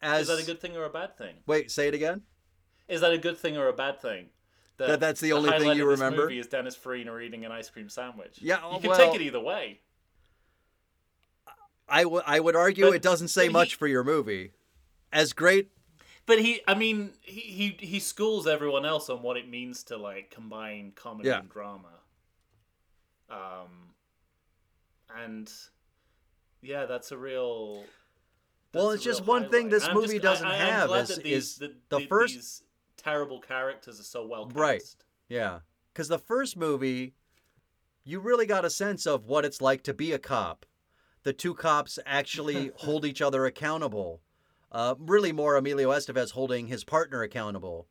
[0.00, 1.34] As Is that a good thing or a bad thing?
[1.46, 2.22] Wait, say it again.
[2.88, 4.28] Is that a good thing or a bad thing?
[4.76, 6.22] That that's the only thing highlight you remember?
[6.24, 8.38] Movie is Dennis Farina eating an ice cream sandwich.
[8.40, 9.80] Yeah, you can take it either way.
[11.88, 14.52] I would I would argue But- it doesn't say he- much for your movie.
[15.14, 15.70] As great
[16.26, 19.96] But he, I mean, he, he he schools everyone else on what it means to
[19.96, 21.38] like combine comedy Yeah.
[21.40, 21.88] and drama.
[23.30, 23.94] Um,
[25.16, 25.50] and
[26.62, 27.84] yeah, that's a real.
[28.72, 31.22] Well, it's just one thing this I'm movie just- doesn't I, I, have is- that
[31.22, 32.62] these, is the, the the- first- these
[32.96, 34.56] terrible characters are so well cast.
[34.58, 34.82] Right.
[35.28, 35.60] Yeah.
[35.92, 37.14] Because the first movie,
[38.02, 40.66] you really got a sense of what it's like to be a cop.
[41.22, 44.20] The two cops actually hold each other accountable.
[44.74, 47.86] Uh, really, more Emilio Estevez holding his partner accountable.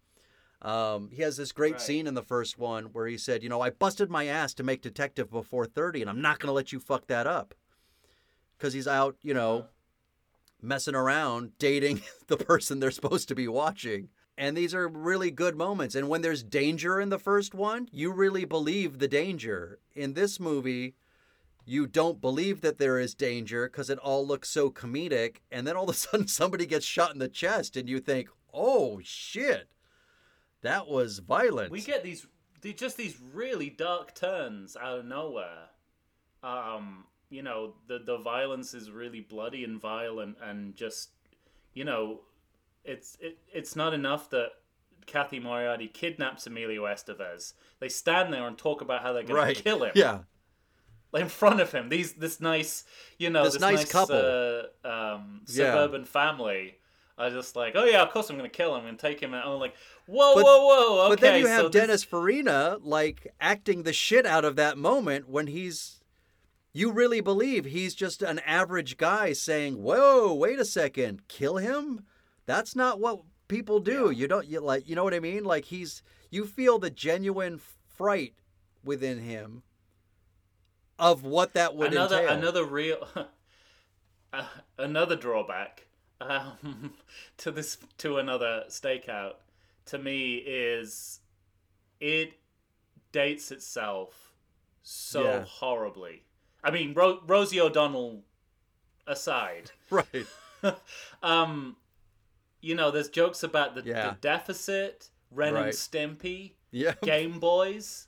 [0.61, 1.81] Um, he has this great Right.
[1.81, 4.63] scene in the first one where he said, You know, I busted my ass to
[4.63, 7.55] make detective before 30, and I'm not going to let you fuck that up.
[8.57, 9.67] Because he's out, you know,
[10.61, 14.09] messing around, dating the person they're supposed to be watching.
[14.37, 15.95] And these are really good moments.
[15.95, 19.79] And when there's danger in the first one, you really believe the danger.
[19.93, 20.95] In this movie,
[21.65, 25.37] you don't believe that there is danger because it all looks so comedic.
[25.51, 28.29] And then all of a sudden, somebody gets shot in the chest, and you think,
[28.53, 29.69] oh shit,
[30.61, 31.71] that was violent.
[31.71, 32.27] We get these,
[32.75, 35.69] just these really dark turns out of nowhere.
[36.41, 41.11] Um, you know, the the violence is really bloody and violent, and just,
[41.73, 42.21] you know,
[42.83, 44.49] it's it, it's not enough that
[45.05, 47.53] Cathy Moriarty kidnaps Emilio Estevez.
[47.79, 49.55] They stand there and talk about how they're going right.
[49.55, 49.91] to kill him.
[49.95, 50.19] Yeah.
[51.15, 51.89] In front of him.
[51.89, 52.83] These this nice,
[53.17, 54.15] you know, This this, nice nice, couple.
[54.15, 55.71] uh, um, Yeah.
[55.71, 56.77] suburban family.
[57.15, 58.79] are just like, oh yeah, of course I'm gonna kill him.
[58.81, 59.75] I'm gonna take him, and I'm like,
[60.07, 60.99] whoa, But- whoa, whoa.
[61.01, 64.55] Okay, but then you have so this- Dennis Farina like acting the shit out of
[64.55, 66.01] that moment when he's
[66.73, 72.03] you really believe he's just an average guy saying, "Whoa, wait a second, kill him?"
[72.47, 74.09] That's not what people do.
[74.09, 75.43] You don't you like you know what I mean?
[75.43, 77.59] Like he's you feel the genuine
[77.95, 78.33] fright
[78.83, 79.61] within him
[80.99, 82.37] of what that would another entail.
[82.37, 83.07] another real
[84.33, 84.43] uh,
[84.77, 85.85] another drawback
[86.21, 86.93] um,
[87.37, 89.33] to this to another stakeout
[89.85, 91.19] to me is
[91.99, 92.33] it
[93.11, 94.33] dates itself
[94.81, 95.43] so Yeah.
[95.43, 96.23] horribly.
[96.63, 98.23] I mean, Ro- Rosie O'Donnell
[99.05, 100.25] aside, right.
[101.21, 101.75] um,
[102.61, 104.11] you know, there's jokes about the, Yeah.
[104.11, 106.93] the deficit, Ren and Stimpy, Yeah.
[107.01, 108.07] Game Boys.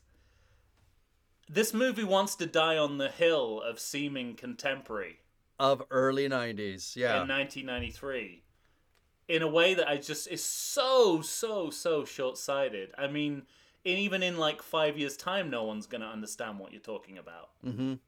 [1.49, 5.19] This movie wants to die on the hill of seeming contemporary
[5.59, 6.95] Of early 90s.
[6.95, 7.21] Yeah.
[7.21, 8.41] in 1993
[9.27, 12.91] in a way that I just is so so so short-sighted.
[12.97, 13.43] I mean,
[13.83, 17.49] even in like 5 years time no one's going to understand what you're talking about.
[17.65, 17.99] mhm.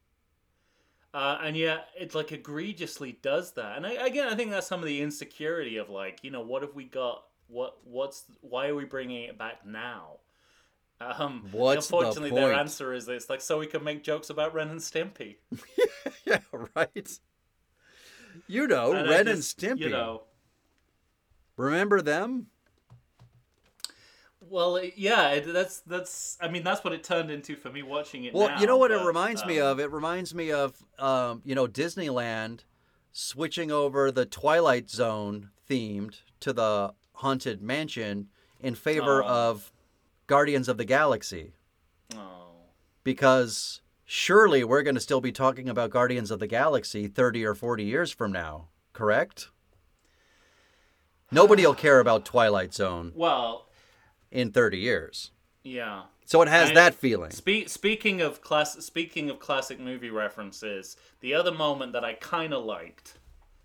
[1.13, 3.78] Uh, and yet it like egregiously does that.
[3.78, 6.62] And I, again, I think that's some of the insecurity of like, you know, what
[6.62, 7.23] have we got?
[7.47, 10.17] What what's why are we bringing it back now?
[11.00, 14.54] Um, What's the unfortunately, their answer is this: like so we can make jokes about
[14.54, 15.36] Ren and Stimpy.
[16.26, 16.40] yeah,
[16.76, 17.20] right.
[18.48, 19.80] You know, And Ren and just, Stimpy.
[19.82, 20.24] You know,
[21.56, 22.48] Remember them?
[24.50, 26.38] well, yeah, that's that's.
[26.42, 28.34] I mean, that's what it turned into for me watching it.
[28.34, 29.80] Well, now, you know what it but, reminds me um, of?
[29.80, 32.62] It reminds me of, um, you know, Disneyland
[33.12, 38.30] switching over the Twilight Zone themed to the Haunted Mansion
[38.62, 39.28] in favor Oh.
[39.28, 39.72] of
[40.28, 41.54] Guardians of the Galaxy.
[42.16, 42.52] Oh,
[43.04, 47.56] Because surely we're going to still be talking about Guardians of the Galaxy 30 or
[47.56, 48.68] 40 years from now.
[48.94, 49.50] correct?
[51.32, 53.68] Nobody'll care about Twilight Zone Well,
[54.32, 55.32] in 30 years.
[55.63, 56.04] yeah.
[56.26, 57.32] So it has I- that feeling.
[57.32, 62.54] Spe- speaking of class, speaking of classic movie references, the other moment that I kind
[62.54, 63.18] of liked,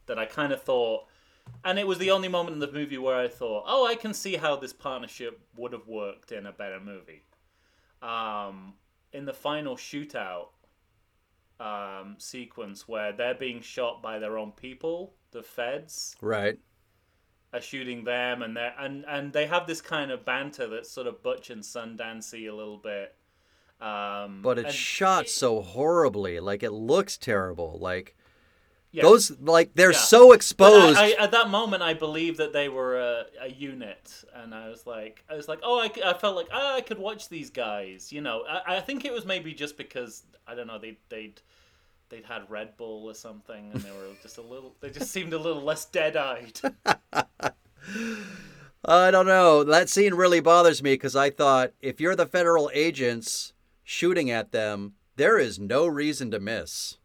[0.07, 1.07] that I kind of thought,
[1.65, 4.15] and it was the only moment in the movie where I thought, oh, I can
[4.15, 7.25] see how this partnership would have worked in a better movie.
[8.03, 8.75] Um,
[9.13, 10.49] in the final shootout
[11.61, 16.59] um, sequence where they're being shot by their own people, the feds Right.
[17.53, 21.07] are shooting them, and they and and they have this kind of banter that's sort
[21.07, 23.15] of Butch and Sundancey a little bit.
[23.81, 26.41] Um, But it's shot so horribly.
[26.41, 27.79] Like it looks terrible.
[27.81, 28.17] Like
[29.01, 29.99] those like they're Yeah.
[29.99, 30.99] so exposed.
[30.99, 34.69] I, I, at that moment, I believed that they were a, a unit, and I
[34.69, 37.49] was like, I was like, oh, I, I felt like oh, I could watch these
[37.51, 38.13] guys.
[38.13, 41.41] You know, I, I think it was maybe just because I don't know they they'd
[42.11, 44.75] they'd had Red Bull or something, and they were just a little.
[44.81, 46.61] They just seemed a little less dead eyed.
[48.85, 49.63] I don't know.
[49.65, 53.53] That scene really bothers me because I thought if you're the federal agents
[53.85, 56.99] shooting at them, there is no reason to miss.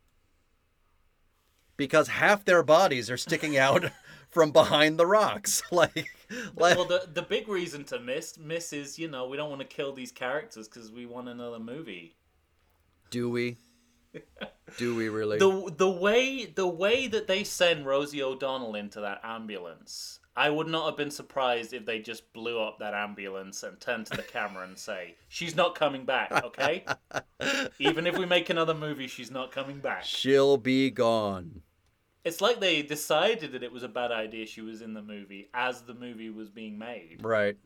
[1.77, 3.85] Because half their bodies are sticking out
[4.29, 5.61] from behind the rocks.
[5.71, 6.09] like,
[6.55, 9.61] like well, the the big reason to miss miss is you know we don't want
[9.61, 12.15] to kill these characters because we want another movie.
[13.09, 13.57] do we?
[14.77, 15.37] Do we really?
[15.37, 20.67] the the way the way that they send Rosie O'Donnell into that ambulance, I would
[20.67, 24.23] not have been surprised if they just blew up that ambulance and turned to the
[24.23, 26.85] camera and say, "She's not coming back." Okay,
[27.79, 30.03] even if we make another movie, she's not coming back.
[30.03, 31.61] She'll be gone.
[32.27, 35.49] It's like they decided that it was a bad idea she was in the movie
[35.53, 37.19] as the movie was being made.
[37.23, 37.57] Right.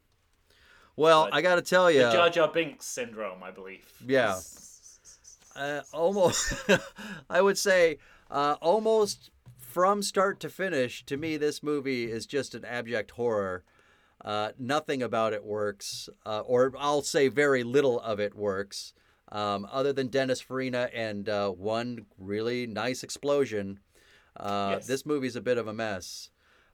[0.96, 2.04] Well, But I got to tell you.
[2.04, 3.86] The Jar Jar Binks syndrome, I believe.
[4.06, 4.40] Yeah.
[5.56, 6.54] uh, almost
[7.30, 7.98] i would say
[8.30, 13.64] uh, almost from start to finish to me this movie is just an abject horror
[14.24, 18.94] uh, nothing about it works uh, or i'll say very little of it works
[19.30, 23.80] um, other than dennis farina and uh, one really nice explosion
[24.38, 24.88] uh, Yes.
[24.88, 26.30] this movie's a bit of a mess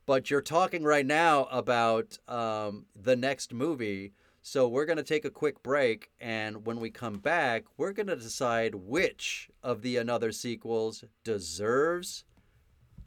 [0.08, 4.14] but you're talking right now about um, the next movie.
[4.42, 6.10] So we're going to take a quick break.
[6.22, 12.24] And when we come back, we're going to decide which of the another sequels deserves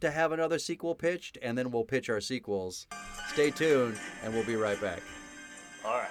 [0.03, 1.39] to have another sequel pitched.
[1.41, 2.87] And then we'll pitch our sequels.
[3.33, 5.01] Stay tuned, and we'll be right back.
[5.83, 6.11] All right.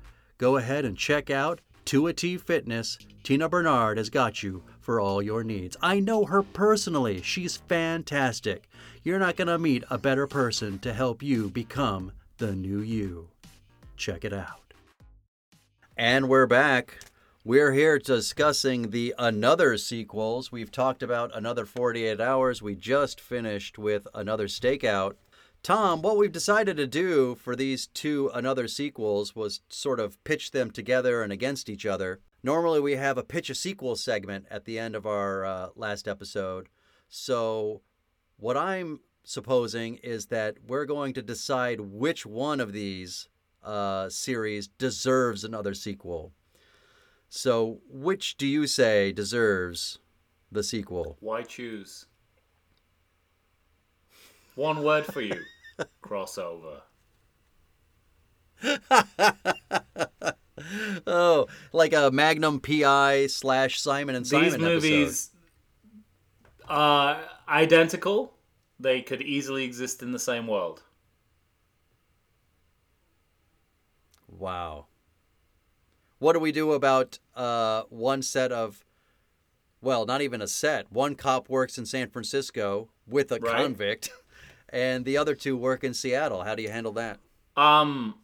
[0.41, 2.97] Go ahead and check out 2AT Fitness.
[3.21, 5.77] Tina Bernard has got you for all your needs.
[5.83, 7.21] I know her personally.
[7.21, 8.67] She's fantastic.
[9.03, 13.29] You're not going to meet a better person to help you become the new you.
[13.97, 14.73] Check it out.
[15.95, 16.97] And we're back.
[17.45, 20.51] We're here discussing the Another sequels.
[20.51, 22.63] We've talked about Another 48 Hours.
[22.63, 25.17] We just finished with Another Stakeout.
[25.63, 30.49] Tom, what we've decided to do for these two Another sequels was sort of pitch
[30.51, 32.19] them together and against each other.
[32.41, 36.07] Normally, we have a pitch a sequel segment at the end of our uh, last
[36.07, 36.67] episode.
[37.09, 37.81] So,
[38.37, 43.29] what I'm supposing is that we're going to decide which one of these
[43.63, 46.33] uh, series deserves another sequel.
[47.29, 49.99] So, which do you say deserves
[50.51, 51.17] the sequel?
[51.19, 52.07] Why choose?
[54.55, 55.39] One word for you
[56.03, 56.81] crossover.
[61.07, 64.73] oh, like a Magnum PI slash Simon and Simon These episode.
[64.73, 65.29] movies
[66.67, 68.33] are identical.
[68.79, 70.83] They could easily exist in the same world.
[74.27, 74.85] Wow.
[76.19, 78.83] What do we do about uh, one set of,
[79.81, 80.91] well, not even a set.
[80.91, 83.57] One cop works in San Francisco with a Right.
[83.65, 84.11] convict,
[84.71, 86.43] and the other two work in Seattle.
[86.43, 87.19] How do you handle that?
[87.57, 88.15] Um,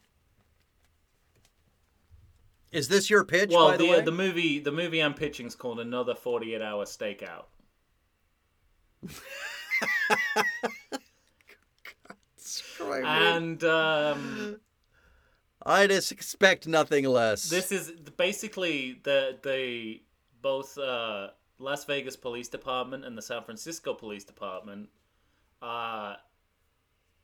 [2.72, 5.45] Is this your pitch, well, by the, the uh, the movie the movie I'm pitching
[5.45, 7.45] is called Another 48 Hour Stakeout.
[12.80, 14.60] And um,
[15.66, 17.50] I just expect nothing less.
[17.50, 20.02] this is basically the the
[20.41, 21.30] both uh,
[21.60, 24.89] Las Vegas Police Department and the San Francisco Police Department
[25.62, 26.16] uh,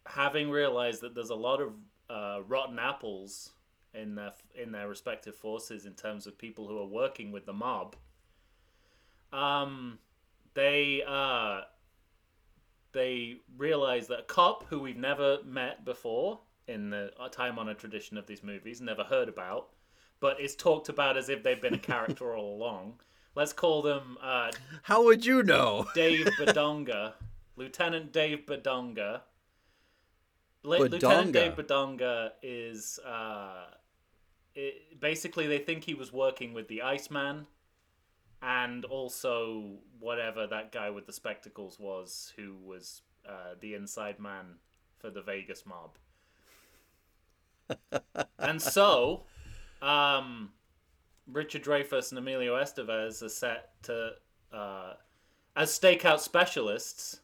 [0.06, 1.74] having realized that there's a lot of
[2.10, 3.52] uh, rotten apples
[3.94, 7.54] in their in their respective forces in terms of people who are working with the
[7.54, 7.96] mob.
[9.32, 10.00] Um,
[10.54, 11.62] they uh,
[12.92, 18.18] they realize that a cop who we've never met before in the time honored tradition
[18.18, 19.70] of these movies, never heard about,
[20.20, 23.00] but is talked about as if they've been a character all along.
[23.36, 24.52] Let's call them uh,
[24.84, 25.88] How would you know?
[25.96, 27.14] Dave Badonga,
[27.56, 29.22] Lieutenant Dave Badonga.
[30.64, 33.66] Lieutenant Dave Badonga is uh,
[34.56, 37.48] it, basically they think he was working with the Iceman,
[38.42, 44.56] and also whatever that guy with the spectacles was, who was uh, the inside man
[45.00, 45.98] for the Vegas mob.
[48.40, 49.24] and so,
[49.82, 50.52] um,
[51.28, 54.12] Richard Dreyfuss and Emilio Estevez are set to
[54.52, 54.94] uh,
[55.56, 57.20] as stakeout specialists.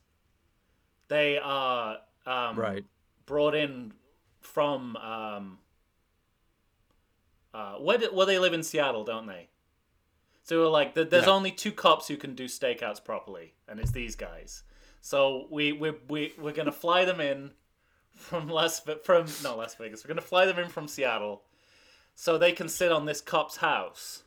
[1.07, 2.85] They are um, Right.
[3.29, 3.93] Brought in
[4.41, 5.59] from um,
[7.53, 9.47] uh, where do, well they live in Seattle, don't they?
[10.43, 11.31] So we're like, th- there's Yeah.
[11.33, 14.63] only two cops who can do stakeouts properly, and it's these guys.
[15.01, 17.51] So we we we we're gonna fly them in
[18.11, 20.03] from Las from no Las Vegas.
[20.03, 21.43] We're gonna fly them in from Seattle,
[22.15, 24.23] so they can sit on this cop's house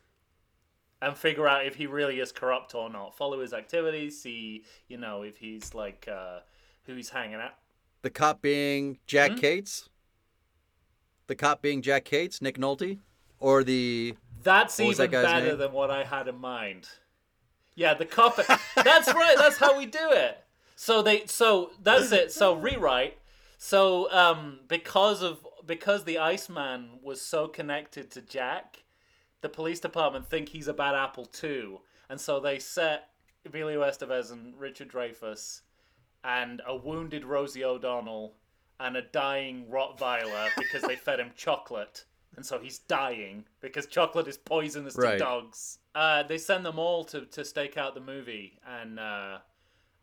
[1.00, 3.16] and figure out if he really is corrupt or not.
[3.16, 6.40] Follow his activities, see you know if he's like uh,
[6.84, 7.54] who he's hanging out.
[8.02, 9.36] The cop being Jack Hmm?
[9.38, 9.88] Cates?
[11.28, 12.98] The cop being Jack Cates, Nick Nolte?
[13.38, 15.58] Or the That's that even guy's better name?
[15.58, 16.88] than what I had in mind.
[17.74, 18.36] Yeah, the cop.
[18.76, 19.34] that's right.
[19.38, 20.38] That's how we do it.
[20.76, 21.26] So they.
[21.26, 22.32] So that's it.
[22.32, 23.18] So rewrite.
[23.58, 28.82] So um, because of because the Iceman was so connected to Jack,
[29.40, 33.08] the police department think he's a bad apple too, and so they set
[33.46, 35.62] Emilio Estevez and Richard Dreyfuss,
[36.24, 38.34] and a wounded Rosie O'Donnell,
[38.80, 42.04] and a dying Rottweiler because they fed him chocolate,
[42.36, 45.12] and so he's dying because chocolate is poisonous Right.
[45.12, 45.78] to dogs.
[45.94, 49.38] Uh, they send them all to to stake out the movie, and uh,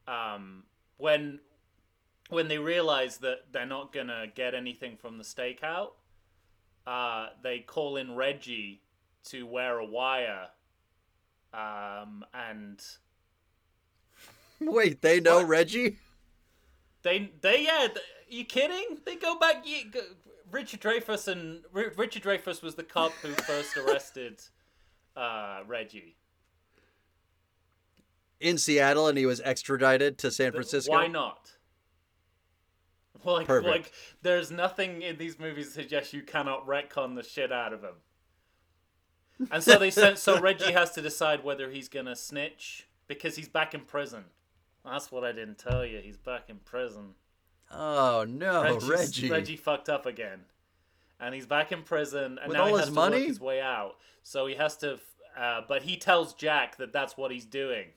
[0.07, 0.63] um,
[0.97, 1.39] when
[2.29, 5.93] when they realize that they're not gonna get anything from the stakeout,
[6.85, 8.81] uh, they call in Reggie
[9.25, 10.47] to wear a wire,
[11.53, 12.79] um, and
[14.61, 15.47] Wait, they know What?
[15.47, 15.97] Reggie?
[17.03, 18.97] They they yeah, th- you kidding?
[19.05, 19.65] They go back.
[19.65, 20.01] You, go,
[20.51, 24.41] Richard Dreyfuss and R- Richard Dreyfuss was the cop who first arrested
[25.15, 26.15] uh, Reggie.
[28.39, 30.93] In Seattle and he was extradited to San Francisco?
[30.93, 31.51] Why not?
[33.25, 33.69] Like, Perfect.
[33.69, 33.91] like,
[34.21, 37.95] there's nothing in these movies that suggests you cannot retcon the shit out of him.
[39.51, 40.17] And so they sent.
[40.17, 44.25] So Reggie has to decide whether he's gonna snitch because he's back in prison.
[44.89, 45.99] That's what I didn't tell you.
[45.99, 47.13] He's back in prison.
[47.71, 49.29] Oh no, Reggie's- Reggie.
[49.29, 50.45] Reggie fucked up again,
[51.19, 53.17] and he's back in prison, and With now all he his to money?
[53.17, 53.97] work his way out.
[54.23, 54.99] So he has to,
[55.37, 57.89] uh, but he tells Jack that that's what he's doing,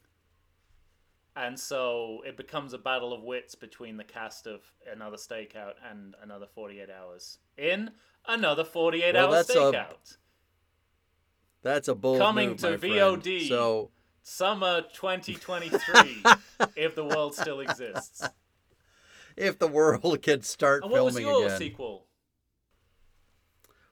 [1.34, 6.14] and so it becomes a battle of wits between the cast of Another Stakeout and
[6.22, 7.90] Another Forty Eight Hours in
[8.26, 10.16] Another Forty Eight Well, Hour that's a- Stakeout.
[11.62, 12.92] That's a bold Coming move, to my friend.
[13.22, 13.48] VOD.
[13.48, 13.90] So
[14.22, 16.22] Summer 2023,
[16.76, 18.22] if the world still exists.
[19.36, 21.58] if the world can start And what was filming your again.
[21.58, 22.06] sequel?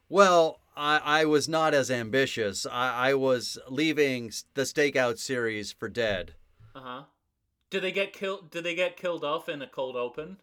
[0.08, 2.64] Well, I, I was not as ambitious.
[2.66, 6.34] I, I was leaving the Stakeout series for dead.
[6.74, 7.02] Uh huh.
[7.70, 8.50] Did they get killed?
[8.50, 10.38] Did they get killed off in a cold open?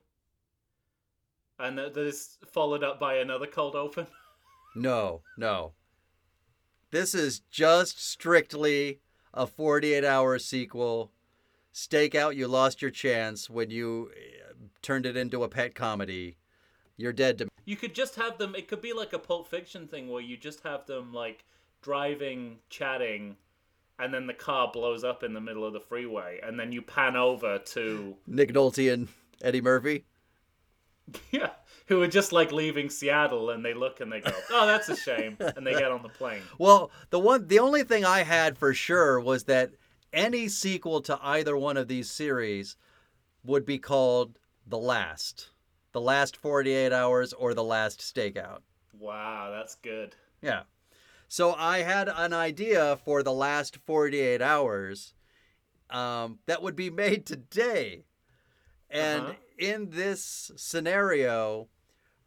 [1.60, 4.08] And that that is followed up by another cold open.
[4.76, 5.72] No, no.
[6.92, 9.00] This is just strictly
[9.34, 11.12] a 48 hour sequel.
[11.74, 16.38] Stakeout, you lost your chance when you uh, turned it into a pet comedy.
[16.96, 17.50] You're dead to me.
[17.66, 18.56] You could just have them.
[18.56, 21.46] It could be like a Pulp Fiction thing where you just have them like
[21.82, 23.38] driving, chatting,
[24.00, 26.82] and then the car blows up in the middle of the freeway, and then you
[26.82, 29.08] pan over to Nick Nolte and
[29.42, 30.06] Eddie Murphy.
[31.32, 31.52] yeah,
[31.88, 34.96] who are just like leaving Seattle, and they look and they go, "Oh, that's a
[34.96, 36.42] shame," and they get on the plane.
[36.60, 39.72] Well, the one the only thing I had for sure was that
[40.14, 42.76] any sequel to either one of these series
[43.44, 45.50] would be called The Last.
[45.94, 48.60] The Last 48 Hours or The Last Stakeout.
[48.98, 50.16] Wow, that's good.
[50.42, 50.64] Yeah.
[51.28, 55.14] So I had an idea for the last 48 hours
[55.90, 58.06] um, that would be made today.
[58.90, 59.34] And Uh-huh.
[59.58, 61.68] in this scenario,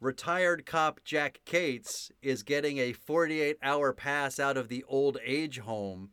[0.01, 5.59] retired cop Jack Cates is getting a 48 hour pass out of the old age
[5.59, 6.09] home.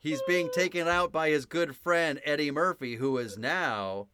[0.00, 4.08] He's being taken out by his good friend Eddie Murphy, who has now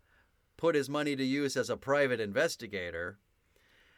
[0.57, 3.19] put his money to use as a private investigator.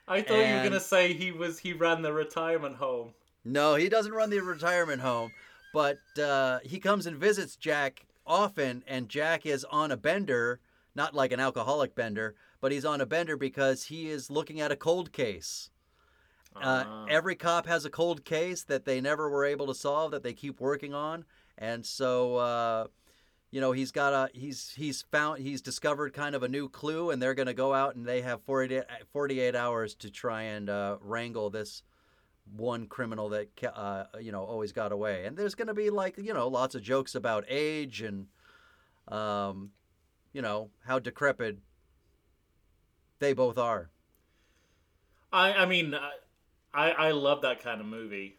[0.09, 3.15] I thought you were gonna say he was he ran the retirement home.
[3.45, 5.33] No, he doesn't run the retirement home,
[5.73, 10.61] but uh, he comes and visits Jack often, and Jack is on a bender,
[10.95, 12.35] not like an alcoholic bender,
[12.65, 15.69] but he's on a bender because he is looking at a cold case.
[16.57, 17.05] Uh, Ah.
[17.11, 20.33] every cop has a cold case that they never were able to solve that they
[20.33, 21.27] keep working on,
[21.59, 22.87] and so uh,
[23.51, 27.11] you know he's got a he's he's found he's discovered kind of a new clue,
[27.11, 30.71] and they're going to go out and they have 48, 48 hours to try and
[30.71, 31.83] uh, wrangle this
[32.57, 35.27] one criminal that uh, you know always got away.
[35.27, 38.29] And there's going to be like you know lots of jokes about age and
[39.09, 39.73] um,
[40.33, 41.59] you know how decrepit
[43.25, 43.91] they both are.
[45.33, 46.13] I I mean, I
[46.73, 48.37] I, I love that kind of movie.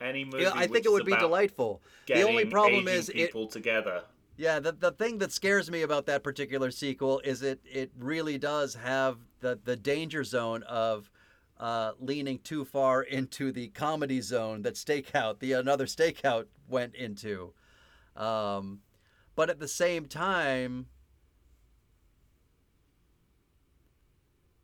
[0.00, 0.42] Any movie.
[0.42, 1.80] Yeah, I think it would be delightful.
[2.06, 4.02] The only problem is it people together.
[4.36, 8.38] Yeah, the the thing that scares me about that particular sequel is it it really
[8.38, 11.10] does have the the danger zone of
[11.60, 17.52] uh, leaning too far into the comedy zone that Stakeout, the another Stakeout, went into.
[18.16, 18.80] Um,
[19.36, 20.86] but at the same time,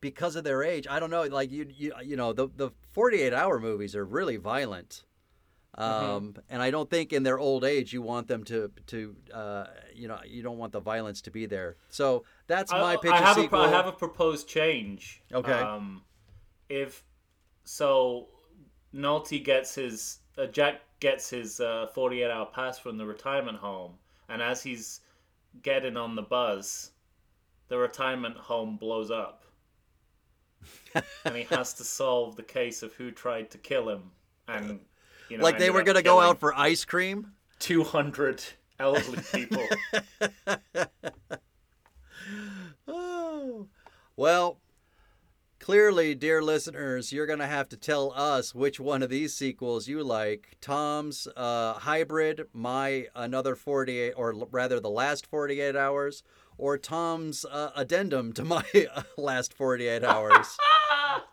[0.00, 1.22] because of their age, I don't know.
[1.22, 5.04] Like you, you, you know, the the forty eight hour movies are really violent.
[5.78, 9.66] Um, And I don't think in their old age you want them to to uh,
[9.94, 11.76] you know you don't want the violence to be there.
[11.88, 13.12] So that's my I, pitch.
[13.12, 13.56] I have a.
[13.56, 15.22] I have a proposed change.
[15.32, 15.52] Okay.
[15.52, 16.02] Um,
[16.68, 17.04] if
[17.64, 18.28] so,
[18.92, 23.92] Nolte gets his uh, Jack gets his uh, 48 hour pass from the retirement home,
[24.28, 25.00] and as he's
[25.62, 26.90] getting on the bus,
[27.68, 29.44] the retirement home blows up,
[31.24, 34.10] and he has to solve the case of who tried to kill him,
[34.46, 34.80] and
[35.28, 37.32] you know, like they were gonna go out for ice cream.
[37.58, 38.42] 200
[38.78, 39.66] elderly people.
[42.86, 43.66] Oh.
[44.16, 44.58] Well,
[45.60, 49.86] clearly, dear listeners, you're going to have to tell us which one of these sequels
[49.86, 50.56] you like.
[50.60, 56.22] Tom's uh, Hybrid, my Another 48, or rather, The Last 48 Hours,
[56.58, 60.58] or Tom's uh, Addendum to my uh, Last 48 Hours.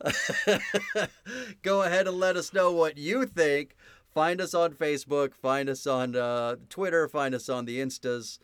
[1.62, 3.76] Go ahead and let us know what you think.
[4.14, 8.40] Find us on Facebook, find us on uh, Twitter, find us on the Instas,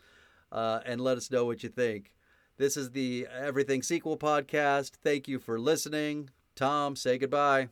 [0.50, 2.12] uh, and let us know what you think.
[2.58, 4.92] This is the Everything Sequel podcast.
[5.02, 6.28] Thank you for listening.
[6.54, 7.68] Tom, say goodbye.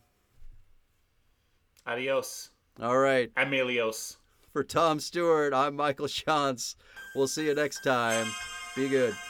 [1.87, 2.51] Adios,
[2.81, 3.35] All right.
[3.35, 4.17] Emilios.
[4.53, 6.75] For Tom Stewart, I'm Michael Shantz.
[7.15, 8.33] We'll see you next time.
[8.81, 9.30] Be good.